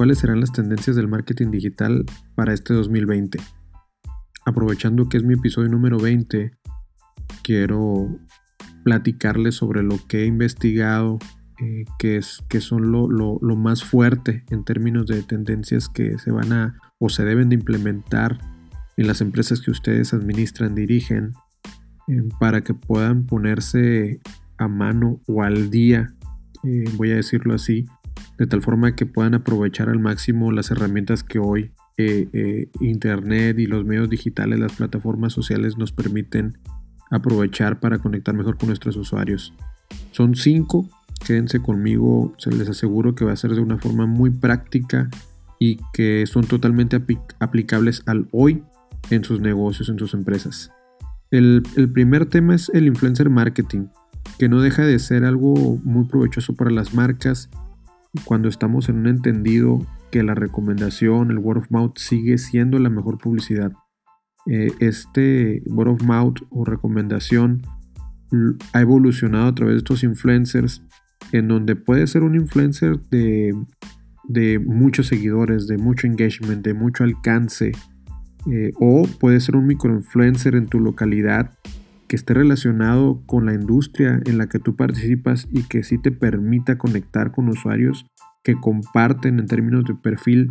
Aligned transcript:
cuáles 0.00 0.20
serán 0.20 0.40
las 0.40 0.52
tendencias 0.52 0.96
del 0.96 1.08
marketing 1.08 1.50
digital 1.50 2.06
para 2.34 2.54
este 2.54 2.72
2020. 2.72 3.38
Aprovechando 4.46 5.10
que 5.10 5.18
es 5.18 5.24
mi 5.24 5.34
episodio 5.34 5.68
número 5.68 5.98
20, 5.98 6.52
quiero 7.42 8.08
platicarles 8.82 9.56
sobre 9.56 9.82
lo 9.82 9.98
que 10.08 10.22
he 10.22 10.24
investigado, 10.24 11.18
eh, 11.60 11.84
que, 11.98 12.16
es, 12.16 12.42
que 12.48 12.62
son 12.62 12.90
lo, 12.90 13.10
más 13.56 13.84
fuerte 13.84 14.46
en 14.48 14.64
términos 14.64 15.04
de 15.04 15.22
tendencias 15.22 15.90
que 15.90 16.18
se 16.18 16.30
van 16.30 16.50
a 16.54 16.78
o 16.98 17.10
se 17.10 17.22
deben 17.26 17.50
de 17.50 17.56
implementar 17.56 18.38
en 18.96 19.06
las 19.06 19.20
empresas 19.20 19.60
que 19.60 19.70
ustedes 19.70 20.14
administran, 20.14 20.74
dirigen, 20.74 21.34
eh, 22.08 22.22
para 22.38 22.62
que 22.62 22.72
puedan 22.72 23.26
ponerse 23.26 24.18
a 24.56 24.66
mano 24.66 25.20
o 25.26 25.42
al 25.42 25.68
día, 25.68 26.14
eh, 26.64 26.84
voy 26.96 27.10
a 27.10 27.16
decirlo 27.16 27.52
así, 27.52 27.84
de 28.40 28.46
tal 28.46 28.62
forma 28.62 28.96
que 28.96 29.04
puedan 29.04 29.34
aprovechar 29.34 29.90
al 29.90 29.98
máximo 29.98 30.50
las 30.50 30.70
herramientas 30.70 31.22
que 31.22 31.38
hoy 31.38 31.72
Internet 32.80 33.58
y 33.58 33.66
los 33.66 33.84
medios 33.84 34.08
digitales, 34.08 34.58
las 34.58 34.72
plataformas 34.72 35.34
sociales 35.34 35.76
nos 35.76 35.92
permiten 35.92 36.56
aprovechar 37.10 37.80
para 37.80 37.98
conectar 37.98 38.34
mejor 38.34 38.56
con 38.56 38.68
nuestros 38.68 38.96
usuarios. 38.96 39.52
Son 40.12 40.34
cinco, 40.34 40.88
quédense 41.26 41.60
conmigo, 41.60 42.32
se 42.38 42.50
les 42.50 42.70
aseguro 42.70 43.14
que 43.14 43.26
va 43.26 43.32
a 43.32 43.36
ser 43.36 43.54
de 43.54 43.60
una 43.60 43.76
forma 43.76 44.06
muy 44.06 44.30
práctica 44.30 45.10
y 45.58 45.78
que 45.92 46.24
son 46.26 46.46
totalmente 46.46 46.98
aplicables 47.40 48.02
al 48.06 48.26
hoy 48.32 48.62
en 49.10 49.22
sus 49.22 49.42
negocios, 49.42 49.90
en 49.90 49.98
sus 49.98 50.14
empresas. 50.14 50.72
El, 51.30 51.62
el, 51.76 51.92
primer 51.92 52.24
tema 52.24 52.54
es 52.54 52.70
el 52.72 52.86
influencer 52.86 53.28
marketing, 53.28 53.88
que 54.38 54.48
no 54.48 54.62
deja 54.62 54.86
de 54.86 54.98
ser 54.98 55.26
algo 55.26 55.78
muy 55.84 56.06
provechoso 56.06 56.54
para 56.54 56.70
las 56.70 56.94
marcas 56.94 57.50
cuando 58.24 58.48
estamos 58.48 58.88
en 58.88 58.98
un 58.98 59.06
entendido 59.06 59.86
que 60.10 60.22
la 60.22 60.34
recomendación, 60.34 61.30
el 61.30 61.38
word 61.38 61.58
of 61.58 61.70
mouth 61.70 61.96
sigue 61.96 62.38
siendo 62.38 62.78
la 62.78 62.90
mejor 62.90 63.18
publicidad. 63.18 63.72
Eh, 64.46 64.72
este 64.80 65.62
word 65.66 65.88
of 65.88 66.02
mouth 66.02 66.38
o 66.50 66.64
recomendación 66.64 67.62
ha 68.72 68.80
evolucionado 68.80 69.48
a 69.48 69.54
través 69.54 69.74
de 69.74 69.78
estos 69.78 70.02
influencers 70.02 70.82
en 71.32 71.48
donde 71.48 71.76
puede 71.76 72.06
ser 72.06 72.22
un 72.22 72.34
influencer 72.34 73.00
de, 73.10 73.54
muchos 74.64 75.08
seguidores, 75.08 75.66
de 75.66 75.78
mucho 75.78 76.06
engagement, 76.06 76.64
de 76.64 76.74
mucho 76.74 77.04
alcance, 77.04 77.72
eh, 78.50 78.72
o 78.80 79.06
puede 79.18 79.40
ser 79.40 79.56
un 79.56 79.66
microinfluencer 79.66 80.54
en 80.54 80.66
tu 80.66 80.80
localidad 80.80 81.52
que 82.10 82.16
esté 82.16 82.34
relacionado 82.34 83.22
con 83.24 83.46
la 83.46 83.54
industria 83.54 84.20
en 84.26 84.36
la 84.36 84.48
que 84.48 84.58
tú 84.58 84.74
participas 84.74 85.46
y 85.52 85.62
que 85.62 85.84
sí 85.84 85.96
te 85.96 86.10
permita 86.10 86.76
conectar 86.76 87.30
con 87.30 87.48
usuarios 87.48 88.04
que 88.42 88.56
comparten 88.56 89.38
en 89.38 89.46
términos 89.46 89.84
de 89.84 89.94
perfil 89.94 90.48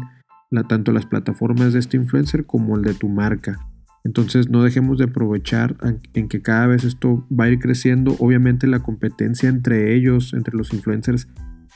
tanto 0.70 0.94
las 0.94 1.06
plataformas 1.06 1.74
de 1.74 1.80
este 1.80 1.98
influencer 1.98 2.46
como 2.46 2.78
el 2.78 2.84
de 2.84 2.94
tu 2.94 3.10
marca. 3.10 3.60
Entonces 4.06 4.50
no 4.50 4.64
dejemos 4.64 4.98
de 5.00 5.04
aprovechar 5.04 5.76
en 6.14 6.30
que 6.30 6.42
cada 6.42 6.68
vez 6.68 6.86
esto 6.86 7.28
va 7.30 7.44
a 7.44 7.50
ir 7.50 7.60
creciendo. 7.60 8.16
Obviamente 8.20 8.66
la 8.66 8.80
competencia 8.80 9.50
entre 9.50 9.94
ellos, 9.94 10.34
entre 10.34 10.56
los 10.56 10.74
influencers, 10.74 11.28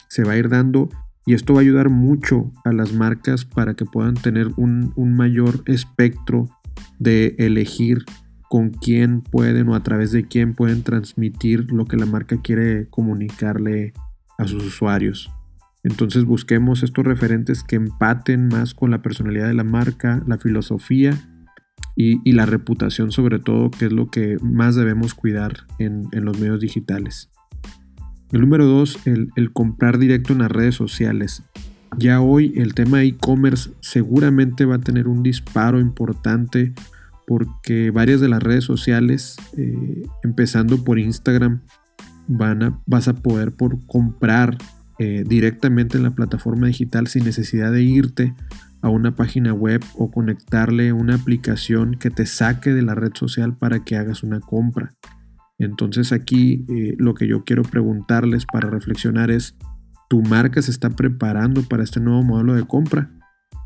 se 0.08 0.23
va 0.23 0.31
a 0.31 0.38
ir 0.38 0.48
dando 0.48 0.88
y 1.26 1.34
esto 1.34 1.56
va 1.56 1.59
a 1.59 1.64
ayudar 1.64 1.89
mucho 1.89 2.54
a 2.64 2.72
las 2.72 2.94
marcas 2.94 3.44
para 3.44 3.73
que 3.73 3.84
puedan 3.84 4.14
tener 4.14 4.48
un, 4.56 4.94
mayor 4.95 5.61
espectro 5.66 6.48
de 7.00 7.36
elegir 7.38 8.06
con 8.54 8.70
quién 8.70 9.22
pueden 9.22 9.70
o 9.70 9.73
a 9.73 9.82
través 9.82 10.12
de 10.12 10.28
quién 10.28 10.54
pueden 10.54 10.84
transmitir 10.84 11.72
lo 11.72 11.86
que 11.86 11.98
la 11.98 12.06
marca 12.06 12.40
quiere 12.40 12.86
comunicarle 12.88 13.94
a 14.38 14.48
sus 14.48 14.64
usuarios. 14.64 15.32
Entonces 15.82 16.23
busquemos 16.23 16.84
estos 16.84 17.04
referentes 17.04 17.64
que 17.64 17.78
empaten 17.78 18.50
más 18.50 18.76
con 18.76 18.92
la 18.92 19.02
personalidad 19.02 19.48
de 19.48 19.55
la 19.55 19.64
marca, 19.64 20.22
la 20.27 20.38
filosofía 20.38 21.20
y, 21.95 22.32
la 22.32 22.45
reputación 22.45 23.11
sobre 23.11 23.39
todo, 23.39 23.72
que 23.72 23.86
es 23.86 23.92
lo 23.92 24.11
que 24.11 24.38
más 24.44 24.76
debemos 24.76 25.16
cuidar 25.16 25.66
en, 25.80 26.10
los 26.11 26.39
medios 26.39 26.60
digitales. 26.60 27.32
El 28.32 28.42
número 28.42 28.67
dos, 28.67 29.00
el, 29.06 29.52
comprar 29.52 29.98
directo 29.98 30.32
en 30.32 30.39
las 30.39 30.52
redes 30.52 30.76
sociales. 30.76 31.42
Ya 31.98 32.22
hoy 32.22 32.54
el 32.56 32.76
tema 32.76 33.02
e-commerce 33.02 33.72
seguramente 33.80 34.66
va 34.66 34.76
a 34.76 34.82
tener 34.82 35.08
un 35.08 35.23
disparo 35.23 35.80
importante 35.80 36.76
porque 37.28 37.92
varias 37.92 38.22
de 38.22 38.30
las 38.30 38.44
redes 38.44 38.64
sociales, 38.64 39.38
eh, 39.58 40.04
empezando 40.23 40.84
por 40.84 41.00
Instagram, 41.00 41.61
van 42.28 42.64
a, 42.64 42.82
vas 42.86 43.08
a 43.08 43.16
poder 43.16 43.54
por 43.54 43.86
comprar 43.86 44.58
eh, 45.00 45.23
directamente 45.28 45.98
en 45.98 46.04
la 46.04 46.16
plataforma 46.16 46.67
digital 46.67 47.08
sin 47.08 47.23
necesidad 47.23 47.72
de 47.72 47.83
irte 47.83 48.33
a 48.82 48.89
una 48.89 49.16
página 49.16 49.54
web 49.54 49.82
o 49.95 50.12
conectarle 50.12 50.94
una 50.94 51.16
aplicación 51.16 51.95
que 51.95 52.10
te 52.10 52.26
saque 52.26 52.73
de 52.73 52.82
la 52.82 52.95
red 52.95 53.12
social 53.14 53.58
para 53.58 53.83
que 53.83 53.95
hagas 53.95 54.23
una 54.23 54.39
compra. 54.39 54.94
Entonces 55.58 56.12
aquí 56.12 56.66
eh, 56.70 56.95
lo 56.98 57.14
que 57.14 57.28
yo 57.28 57.44
quiero 57.45 57.64
preguntarles 57.64 58.45
para 58.45 58.70
reflexionar 58.70 59.32
es, 59.32 59.56
¿tu 60.10 60.22
marca 60.22 60.62
se 60.62 60.72
está 60.72 60.89
preparando 60.89 61.64
para 61.64 61.83
este 61.83 62.00
nuevo 62.00 62.23
modelo 62.23 62.56
de 62.56 62.66
compra? 62.66 63.10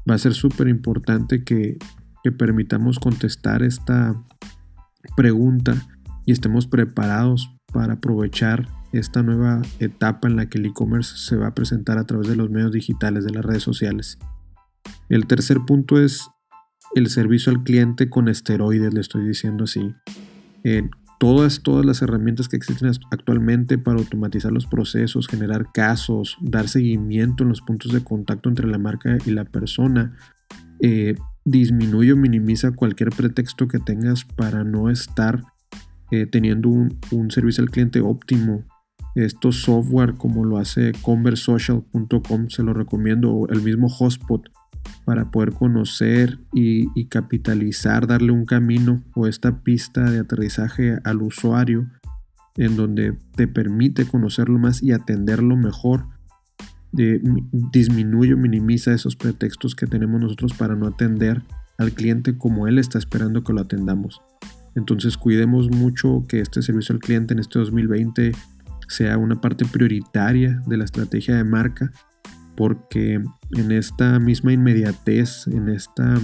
Va 0.10 0.16
a 0.16 0.20
ser 0.20 0.34
súper 0.34 0.68
importante 0.68 1.44
que, 1.44 1.78
permitamos 2.32 3.00
contestar 3.00 3.64
esta 3.64 4.16
pregunta 5.16 5.76
y 6.26 6.32
estemos 6.32 6.68
preparados 6.68 7.52
para 7.72 7.94
aprovechar 7.94 8.68
esta 8.92 9.24
nueva 9.24 9.62
etapa 9.80 10.28
en 10.28 10.36
la 10.36 10.50
que 10.50 10.58
el 10.58 10.66
e-commerce 10.66 11.14
se 11.18 11.36
va 11.36 11.48
a 11.48 11.56
presentar 11.56 11.98
a 11.98 12.06
través 12.06 12.28
de 12.28 12.36
los 12.36 12.50
medios 12.50 12.72
digitales, 12.72 13.26
de 13.26 13.32
las 13.32 13.46
redes 13.46 13.64
sociales. 13.64 14.18
El 15.10 15.28
tercer 15.28 15.60
punto 15.66 16.02
es 16.02 16.30
el 16.96 17.10
servicio 17.10 17.52
al 17.52 17.64
cliente 17.64 18.10
con 18.10 18.28
esteroides, 18.28 18.94
le 18.94 19.02
estoy 19.02 19.28
diciendo 19.28 19.66
así. 19.66 19.94
todas, 21.20 21.62
todas 21.64 21.86
las 21.86 22.02
herramientas 22.02 22.48
que 22.48 22.58
existen 22.58 22.92
actualmente 23.12 23.78
para 23.78 24.00
automatizar 24.00 24.52
los 24.52 24.68
procesos, 24.68 25.28
generar 25.28 25.72
casos, 25.74 26.38
dar 26.42 26.68
seguimiento 26.68 27.44
en 27.44 27.50
los 27.50 27.62
puntos 27.62 27.92
de 27.92 28.04
contacto 28.04 28.50
entre 28.50 28.68
la 28.68 28.78
marca 28.78 29.18
y 29.26 29.32
la 29.32 29.46
persona, 29.46 30.16
eh, 30.82 31.16
disminuye 31.48 32.14
o 32.14 32.18
minimiza 32.18 32.72
cualquier 32.72 33.10
pretexto 33.10 33.68
que 33.68 33.80
tengas 33.80 34.26
para 34.26 34.64
no 34.64 34.90
estar 34.90 35.44
eh, 36.12 36.26
teniendo 36.26 36.70
un, 36.70 37.00
un, 37.12 37.32
servicio 37.32 37.64
al 37.64 37.70
cliente 37.70 38.02
óptimo. 38.02 38.64
Estos 39.16 39.62
software 39.62 40.14
como 40.16 40.46
lo 40.46 40.58
hace 40.58 40.92
conversocial.com 41.02 42.50
se 42.50 42.64
lo 42.64 42.74
recomiendo, 42.74 43.34
o 43.34 43.50
el 43.50 43.62
mismo 43.62 43.90
Hotspot 43.90 44.50
para 45.06 45.32
poder 45.32 45.54
conocer 45.54 46.40
y, 46.54 47.06
capitalizar, 47.06 48.08
darle 48.08 48.32
un 48.32 48.46
camino 48.46 49.04
o 49.16 49.28
esta 49.28 49.64
pista 49.64 50.10
de 50.12 50.20
aterrizaje 50.20 50.98
al 51.04 51.22
usuario 51.22 51.90
en 52.58 52.76
donde 52.76 53.18
te 53.36 53.48
permite 53.48 54.06
conocerlo 54.06 54.60
más 54.60 54.84
y 54.84 54.92
atenderlo 54.92 55.56
mejor. 55.56 56.08
Disminuye 56.92 58.34
o 58.34 58.38
minimiza 58.38 58.94
esos 58.94 59.16
pretextos 59.16 59.76
que 59.76 59.88
tenemos 59.88 60.22
nosotros 60.22 60.54
para 60.54 60.76
no 60.76 60.88
atender 60.88 61.44
al 61.78 61.92
cliente 61.92 62.38
como 62.38 62.68
él 62.68 62.80
está 62.80 62.98
esperando 62.98 63.44
que 63.44 63.54
lo 63.54 63.62
atendamos. 63.62 64.22
Entonces 64.76 65.18
cuidemos 65.18 65.70
mucho 65.70 66.24
que 66.28 66.40
este 66.40 66.62
servicio 66.62 66.94
al 66.94 67.00
cliente 67.00 67.34
en 67.34 67.40
este 67.40 67.60
2020 67.60 68.32
sea 68.88 69.18
una 69.18 69.42
parte 69.42 69.66
prioritaria 69.66 70.62
de 70.66 70.78
la 70.78 70.86
estrategia 70.86 71.36
de 71.36 71.44
marca 71.44 71.92
porque 72.56 73.22
en 73.52 73.72
esta 73.72 74.20
misma 74.20 74.52
inmediatez, 74.52 75.48
en 75.48 75.70
esta 75.70 76.16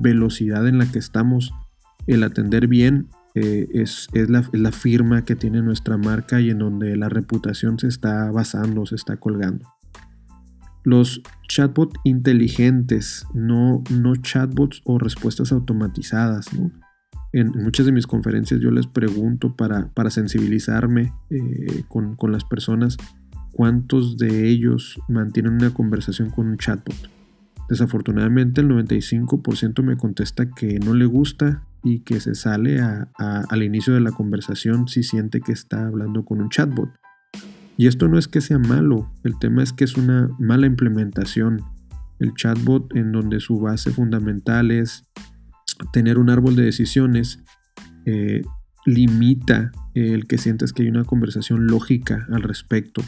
velocidad 0.00 0.66
en 0.66 0.78
la 0.78 0.86
que 0.86 0.98
estamos, 0.98 1.52
el 2.06 2.22
atender 2.22 2.66
bien 2.66 3.08
eh, 3.34 3.68
es, 3.72 4.08
la, 4.14 4.48
la, 4.52 4.72
firma 4.72 5.24
que 5.24 5.36
tiene 5.36 5.62
nuestra 5.62 5.96
marca 5.96 6.40
y 6.40 6.50
en 6.50 6.58
donde 6.58 6.96
la 6.96 7.08
reputación 7.08 7.78
se 7.78 7.88
está 7.88 8.30
basando, 8.30 8.84
se 8.86 8.94
está 8.94 9.16
colgando. 9.18 9.66
Los 10.84 11.22
chatbots 11.48 11.98
inteligentes, 12.04 13.26
no, 13.34 13.82
no 13.90 14.16
chatbots 14.16 14.82
o 14.84 14.98
respuestas 14.98 15.52
automatizadas. 15.52 16.46
En, 17.32 17.48
muchas 17.50 17.86
de 17.86 17.92
mis 17.92 18.06
conferencias 18.06 18.60
yo 18.60 18.70
les 18.70 18.86
pregunto 18.86 19.56
para, 19.56 19.88
para 19.88 20.10
sensibilizarme 20.10 21.12
eh, 21.30 21.84
con, 21.88 22.16
con 22.16 22.32
las 22.32 22.44
personas 22.44 22.96
cuántos 23.52 24.18
de 24.18 24.48
ellos 24.48 25.00
mantienen 25.08 25.54
una 25.54 25.72
conversación 25.72 26.30
con 26.30 26.48
un 26.48 26.56
chatbot. 26.56 26.96
Desafortunadamente 27.68 28.60
el 28.60 28.68
95% 28.68 29.82
me 29.82 29.96
contesta 29.96 30.50
que 30.50 30.78
no 30.78 30.94
le 30.94 31.06
gusta 31.06 31.62
y 31.84 32.00
que 32.00 32.20
se 32.20 32.34
sale 32.34 32.80
al 32.80 33.62
inicio 33.62 33.94
de 33.94 34.00
la 34.00 34.12
conversación 34.12 34.88
si 34.88 35.02
siente 35.02 35.40
que 35.40 35.52
está 35.52 35.86
hablando 35.86 36.24
con 36.24 36.40
un 36.40 36.48
chatbot. 36.48 36.90
Y 37.82 37.88
esto 37.88 38.06
no 38.06 38.16
es 38.16 38.28
que 38.28 38.40
sea 38.40 38.60
malo, 38.60 39.10
el 39.24 39.36
tema 39.40 39.60
es 39.60 39.72
que 39.72 39.82
es 39.82 39.96
una 39.96 40.30
mala 40.38 40.68
implementación. 40.68 41.64
El 42.20 42.32
chatbot 42.34 42.94
en 42.94 43.10
donde 43.10 43.40
su 43.40 43.58
base 43.58 43.90
fundamental 43.90 44.70
es 44.70 45.02
tener 45.92 46.18
un 46.18 46.30
árbol 46.30 46.54
de 46.54 46.62
decisiones, 46.62 47.42
eh, 48.06 48.42
limita 48.86 49.72
el 49.94 50.28
que 50.28 50.38
sientas 50.38 50.72
que 50.72 50.84
hay 50.84 50.90
una 50.90 51.02
conversación 51.02 51.66
lógica 51.66 52.28
al 52.30 52.42
respecto 52.42 53.02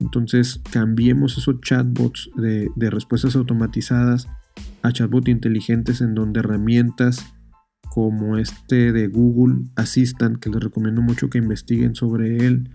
Entonces 0.00 0.62
cambiemos 0.72 1.38
esos 1.38 1.60
chatbots 1.60 2.28
de, 2.36 2.90
respuestas 2.90 3.36
automatizadas 3.36 4.26
a 4.82 4.90
chatbots 4.90 5.28
inteligentes 5.28 6.00
en 6.00 6.16
donde 6.16 6.40
herramientas 6.40 7.24
como 7.88 8.36
este 8.36 8.90
de 8.90 9.06
Google 9.06 9.62
Assistant, 9.76 10.40
que 10.40 10.50
les 10.50 10.60
recomiendo 10.60 11.02
mucho 11.02 11.30
que 11.30 11.38
investiguen 11.38 11.94
sobre 11.94 12.38
él, 12.38 12.68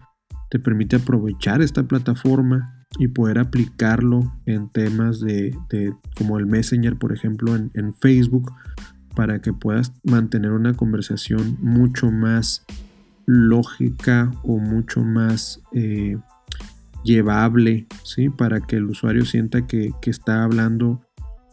te 0.53 0.59
permite 0.59 0.97
aprovechar 0.97 1.63
esta 1.63 1.81
plataforma 1.81 2.85
y 2.99 3.07
poder 3.07 3.39
aplicarlo 3.39 4.31
en 4.45 4.69
temas 4.69 5.19
de, 5.19 5.57
como 6.15 6.37
el 6.37 6.45
Messenger, 6.45 6.95
por 6.95 7.11
ejemplo, 7.11 7.55
en, 7.55 7.93
Facebook, 7.95 8.53
para 9.15 9.41
que 9.41 9.51
puedas 9.51 9.93
mantener 10.03 10.51
una 10.51 10.75
conversación 10.75 11.57
mucho 11.59 12.11
más 12.11 12.67
lógica 13.25 14.31
o 14.43 14.59
mucho 14.59 15.03
más 15.03 15.59
eh, 15.71 16.17
llevable, 17.03 17.87
¿sí? 18.03 18.29
Para 18.29 18.61
que 18.61 18.75
el 18.75 18.83
usuario 18.83 19.25
sienta 19.25 19.65
que, 19.65 19.91
está 20.03 20.43
hablando 20.43 21.01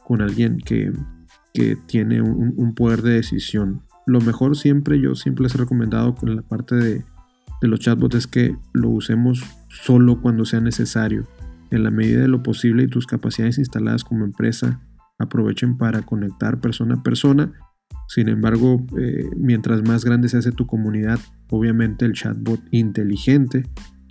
con 0.04 0.20
alguien 0.20 0.58
que, 0.58 0.92
tiene 1.86 2.20
un, 2.20 2.74
poder 2.74 3.00
de 3.00 3.12
decisión. 3.14 3.80
Lo 4.04 4.20
mejor 4.20 4.58
siempre, 4.58 5.00
yo 5.00 5.14
siempre 5.14 5.44
les 5.44 5.54
he 5.54 5.58
recomendado 5.58 6.14
con 6.14 6.36
la 6.36 6.42
parte 6.42 6.74
de, 6.74 7.04
de 7.60 7.68
los 7.68 7.80
chatbots 7.80 8.16
es 8.16 8.26
que 8.26 8.56
lo 8.72 8.90
usemos 8.90 9.42
solo 9.68 10.20
cuando 10.20 10.44
sea 10.44 10.60
necesario. 10.60 11.26
En 11.70 11.84
la 11.84 11.90
medida 11.90 12.22
de 12.22 12.28
lo 12.28 12.42
posible 12.42 12.84
y 12.84 12.88
tus 12.88 13.06
capacidades 13.06 13.58
instaladas 13.58 14.02
como 14.02 14.24
empresa 14.24 14.80
aprovechen 15.18 15.76
para 15.76 16.02
conectar 16.02 16.60
persona 16.60 16.96
a 16.96 17.02
persona. 17.02 17.52
Sin 18.08 18.28
embargo, 18.28 18.84
eh, 18.98 19.28
mientras 19.36 19.82
más 19.82 20.04
grande 20.04 20.28
se 20.28 20.38
hace 20.38 20.52
tu 20.52 20.66
comunidad, 20.66 21.20
obviamente 21.50 22.06
el 22.06 22.14
chatbot 22.14 22.60
inteligente 22.72 23.68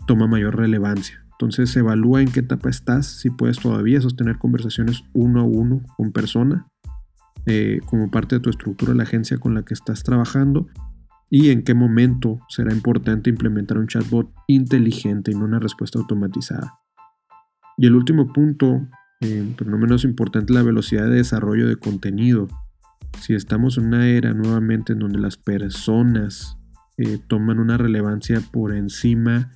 toma 0.07 0.27
mayor 0.27 0.55
relevancia. 0.55 1.25
Entonces 1.31 1.75
evalúa 1.75 2.21
en 2.21 2.31
qué 2.31 2.41
etapa 2.41 2.69
estás, 2.69 3.07
si 3.07 3.29
puedes 3.29 3.59
todavía 3.59 4.01
sostener 4.01 4.37
conversaciones 4.37 5.03
uno 5.13 5.41
a 5.41 5.43
uno 5.43 5.81
con 5.97 6.11
persona, 6.11 6.67
eh, 7.45 7.79
como 7.85 8.11
parte 8.11 8.35
de 8.35 8.41
tu 8.41 8.49
estructura, 8.49 8.93
la 8.93 9.03
agencia 9.03 9.37
con 9.37 9.53
la 9.53 9.63
que 9.63 9.73
estás 9.73 10.03
trabajando, 10.03 10.67
y 11.29 11.51
en 11.51 11.63
qué 11.63 11.73
momento 11.73 12.39
será 12.49 12.73
importante 12.73 13.29
implementar 13.29 13.77
un 13.77 13.87
chatbot 13.87 14.31
inteligente 14.47 15.31
y 15.31 15.35
no 15.35 15.45
una 15.45 15.59
respuesta 15.59 15.99
automatizada. 15.99 16.79
Y 17.77 17.85
el 17.85 17.95
último 17.95 18.33
punto, 18.33 18.87
eh, 19.21 19.53
pero 19.57 19.69
no 19.69 19.77
menos 19.77 20.03
importante, 20.03 20.53
la 20.53 20.63
velocidad 20.63 21.05
de 21.05 21.17
desarrollo 21.17 21.67
de 21.67 21.77
contenido. 21.77 22.47
Si 23.19 23.33
estamos 23.33 23.77
en 23.77 23.85
una 23.85 24.07
era 24.07 24.33
nuevamente 24.33 24.93
en 24.93 24.99
donde 24.99 25.19
las 25.19 25.37
personas 25.37 26.57
eh, 26.97 27.19
toman 27.27 27.59
una 27.59 27.77
relevancia 27.77 28.41
por 28.51 28.75
encima 28.75 29.51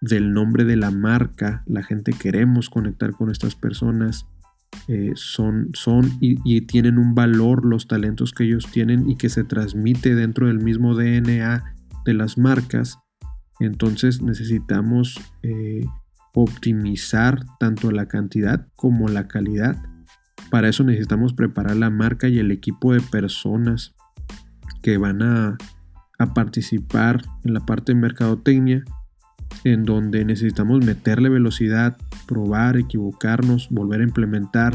del 0.00 0.32
nombre 0.32 0.64
de 0.64 0.76
la 0.76 0.90
marca, 0.90 1.62
la 1.66 1.82
gente 1.82 2.12
queremos 2.12 2.68
conectar 2.68 3.12
con 3.12 3.30
estas 3.30 3.54
personas, 3.54 4.26
eh, 4.86 5.12
son, 5.14 5.70
son 5.72 6.10
y, 6.20 6.60
tienen 6.62 6.98
un 6.98 7.14
valor 7.14 7.64
los 7.64 7.88
talentos 7.88 8.32
que 8.32 8.44
ellos 8.44 8.66
tienen 8.70 9.08
y 9.08 9.16
que 9.16 9.30
se 9.30 9.42
transmite 9.42 10.14
dentro 10.14 10.48
del 10.48 10.60
mismo 10.60 10.94
DNA 10.94 11.74
de 12.04 12.14
las 12.14 12.36
marcas. 12.36 12.98
Entonces 13.60 14.20
necesitamos 14.20 15.18
eh, 15.42 15.86
optimizar 16.34 17.44
tanto 17.58 17.90
la 17.90 18.08
cantidad 18.08 18.68
como 18.74 19.08
la 19.08 19.26
calidad. 19.26 19.82
Para 20.50 20.68
eso 20.68 20.84
necesitamos 20.84 21.32
preparar 21.32 21.76
la 21.76 21.90
marca 21.90 22.28
y 22.28 22.38
el 22.38 22.50
equipo 22.50 22.92
de 22.92 23.00
personas 23.00 23.94
que 24.82 24.98
van 24.98 25.22
a, 25.22 25.56
a 26.18 26.34
participar 26.34 27.22
en 27.44 27.54
la 27.54 27.60
parte 27.60 27.94
de 27.94 28.00
mercadotecnia 28.00 28.84
en 29.62 29.84
donde 29.84 30.24
necesitamos 30.24 30.84
meterle 30.84 31.28
velocidad, 31.28 31.96
probar, 32.26 32.76
equivocarnos, 32.76 33.68
volver 33.70 34.00
a 34.00 34.04
implementar 34.04 34.74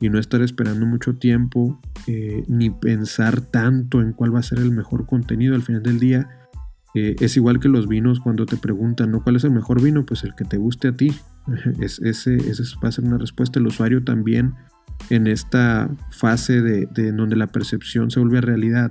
y 0.00 0.10
no 0.10 0.18
estar 0.18 0.42
esperando 0.42 0.86
mucho 0.86 1.14
tiempo 1.14 1.80
eh, 2.06 2.44
ni 2.48 2.70
pensar 2.70 3.40
tanto 3.40 4.00
en 4.00 4.12
cuál 4.12 4.34
va 4.34 4.40
a 4.40 4.42
ser 4.42 4.58
el 4.58 4.70
mejor 4.70 5.06
contenido 5.06 5.54
al 5.54 5.62
final 5.62 5.82
del 5.82 5.98
día. 5.98 6.28
Eh, 6.94 7.16
es 7.20 7.36
igual 7.36 7.60
que 7.60 7.68
los 7.68 7.88
vinos 7.88 8.20
cuando 8.20 8.46
te 8.46 8.56
preguntan, 8.56 9.10
¿no? 9.10 9.22
¿Cuál 9.22 9.36
es 9.36 9.44
el 9.44 9.50
mejor 9.50 9.82
vino? 9.82 10.04
Pues 10.06 10.24
el 10.24 10.34
que 10.34 10.44
te 10.44 10.56
guste 10.56 10.88
a 10.88 10.92
ti. 10.92 11.12
es, 11.80 11.98
ese, 12.00 12.36
ese 12.36 12.62
va 12.82 12.88
a 12.88 12.92
ser 12.92 13.04
una 13.04 13.18
respuesta. 13.18 13.58
El 13.58 13.66
usuario 13.66 14.02
también 14.02 14.54
en 15.10 15.26
esta 15.26 15.90
fase 16.10 16.62
de, 16.62 16.86
de 16.86 17.12
donde 17.12 17.36
la 17.36 17.46
percepción 17.48 18.10
se 18.10 18.20
vuelve 18.20 18.40
realidad, 18.40 18.90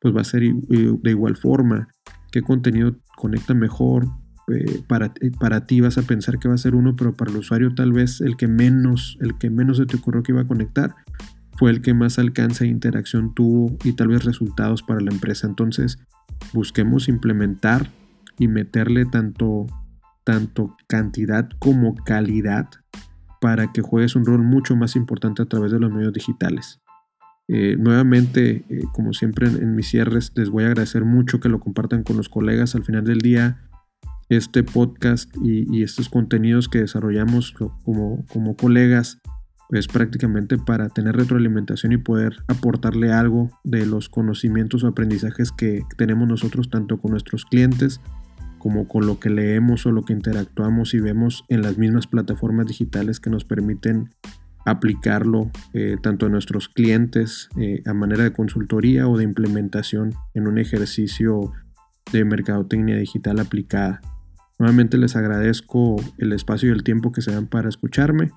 pues 0.00 0.14
va 0.14 0.20
a 0.20 0.24
ser 0.24 0.42
de 0.42 1.10
igual 1.10 1.36
forma. 1.36 1.88
¿Qué 2.30 2.42
contenido 2.42 2.96
conecta 3.16 3.54
mejor? 3.54 4.06
Eh, 4.52 4.82
para, 4.86 5.12
para 5.38 5.66
ti 5.66 5.80
vas 5.80 5.98
a 5.98 6.02
pensar 6.02 6.38
que 6.38 6.48
va 6.48 6.54
a 6.54 6.58
ser 6.58 6.74
uno, 6.74 6.96
pero 6.96 7.14
para 7.14 7.30
el 7.30 7.36
usuario 7.36 7.74
tal 7.74 7.92
vez 7.92 8.20
el 8.20 8.36
que 8.36 8.48
menos, 8.48 9.18
el 9.20 9.38
que 9.38 9.50
menos 9.50 9.78
se 9.78 9.86
te 9.86 9.96
ocurrió 9.96 10.22
que 10.22 10.32
iba 10.32 10.42
a 10.42 10.46
conectar 10.46 10.94
fue 11.56 11.70
el 11.70 11.82
que 11.82 11.92
más 11.92 12.18
alcance 12.18 12.64
e 12.64 12.68
interacción 12.68 13.34
tuvo 13.34 13.76
y 13.84 13.92
tal 13.92 14.08
vez 14.08 14.24
resultados 14.24 14.82
para 14.82 15.00
la 15.00 15.10
empresa. 15.10 15.46
Entonces, 15.46 15.98
busquemos 16.54 17.08
implementar 17.08 17.90
y 18.38 18.48
meterle 18.48 19.04
tanto, 19.04 19.66
tanto 20.24 20.74
cantidad 20.86 21.50
como 21.58 21.94
calidad 21.94 22.70
para 23.42 23.72
que 23.72 23.82
juegues 23.82 24.16
un 24.16 24.24
rol 24.24 24.42
mucho 24.42 24.74
más 24.74 24.96
importante 24.96 25.42
a 25.42 25.46
través 25.46 25.70
de 25.70 25.80
los 25.80 25.92
medios 25.92 26.14
digitales. 26.14 26.80
Eh, 27.48 27.76
nuevamente, 27.76 28.64
eh, 28.68 28.84
como 28.92 29.12
siempre 29.12 29.48
en, 29.48 29.74
mis 29.74 29.88
cierres, 29.88 30.32
les 30.36 30.50
voy 30.50 30.64
a 30.64 30.68
agradecer 30.68 31.04
mucho 31.04 31.40
que 31.40 31.48
lo 31.48 31.58
compartan 31.58 32.04
con 32.04 32.16
los 32.16 32.28
colegas. 32.28 32.74
Al 32.74 32.84
final 32.84 33.04
del 33.04 33.18
día, 33.18 33.69
este 34.30 34.62
podcast 34.62 35.34
y, 35.42 35.82
estos 35.82 36.08
contenidos 36.08 36.68
que 36.68 36.78
desarrollamos 36.78 37.52
como, 37.84 38.24
como 38.32 38.56
colegas 38.56 39.18
es 39.70 39.86
prácticamente 39.86 40.56
para 40.56 40.88
tener 40.88 41.16
retroalimentación 41.16 41.92
y 41.92 41.98
poder 41.98 42.36
aportarle 42.48 43.12
algo 43.12 43.50
de 43.64 43.86
los 43.86 44.08
conocimientos 44.08 44.82
o 44.82 44.88
aprendizajes 44.88 45.52
que 45.52 45.82
tenemos 45.96 46.28
nosotros 46.28 46.70
tanto 46.70 46.98
con 46.98 47.12
nuestros 47.12 47.44
clientes 47.44 48.00
como 48.58 48.86
con 48.86 49.06
lo 49.06 49.18
que 49.18 49.30
leemos 49.30 49.86
o 49.86 49.92
lo 49.92 50.04
que 50.04 50.12
interactuamos 50.12 50.94
y 50.94 51.00
vemos 51.00 51.44
en 51.48 51.62
las 51.62 51.78
mismas 51.78 52.06
plataformas 52.06 52.66
digitales 52.66 53.18
que 53.18 53.30
nos 53.30 53.44
permiten 53.44 54.10
aplicarlo 54.66 55.50
eh, 55.72 55.96
tanto 56.02 56.26
a 56.26 56.28
nuestros 56.28 56.68
clientes 56.68 57.48
eh, 57.58 57.82
a 57.86 57.94
manera 57.94 58.24
de 58.24 58.32
consultoría 58.32 59.08
o 59.08 59.16
de 59.16 59.24
implementación 59.24 60.14
en 60.34 60.46
un 60.46 60.58
ejercicio 60.58 61.52
de 62.12 62.24
mercadotecnia 62.24 62.96
digital 62.96 63.40
aplicada. 63.40 64.00
Nuevamente 64.60 64.98
les 64.98 65.16
agradezco 65.16 65.96
el 66.18 66.34
espacio 66.34 66.68
y 66.68 66.72
el 66.72 66.84
tiempo 66.84 67.12
que 67.12 67.22
se 67.22 67.32
dan 67.32 67.46
para 67.46 67.70
escucharme. 67.70 68.30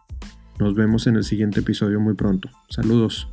Nos 0.58 0.74
vemos 0.74 1.06
en 1.06 1.18
el 1.18 1.26
siguiente 1.26 1.60
episodio 1.60 2.00
muy 2.00 2.14
pronto. 2.14 2.50
Saludos. 2.70 3.28